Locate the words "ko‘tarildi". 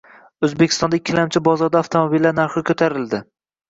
2.75-3.27